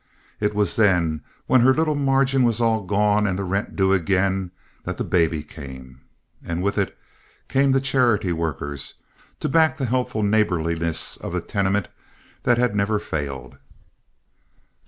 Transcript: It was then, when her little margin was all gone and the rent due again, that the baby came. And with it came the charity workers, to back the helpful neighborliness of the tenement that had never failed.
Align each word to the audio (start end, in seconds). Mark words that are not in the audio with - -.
It 0.39 0.55
was 0.55 0.77
then, 0.77 1.21
when 1.45 1.61
her 1.61 1.75
little 1.75 1.93
margin 1.93 2.41
was 2.41 2.59
all 2.59 2.81
gone 2.85 3.27
and 3.27 3.37
the 3.37 3.43
rent 3.43 3.75
due 3.75 3.93
again, 3.93 4.49
that 4.83 4.97
the 4.97 5.03
baby 5.03 5.43
came. 5.43 6.01
And 6.43 6.63
with 6.63 6.79
it 6.79 6.97
came 7.47 7.71
the 7.71 7.79
charity 7.79 8.31
workers, 8.33 8.95
to 9.41 9.47
back 9.47 9.77
the 9.77 9.85
helpful 9.85 10.23
neighborliness 10.23 11.17
of 11.17 11.33
the 11.33 11.39
tenement 11.41 11.87
that 12.41 12.57
had 12.57 12.75
never 12.75 12.97
failed. 12.97 13.59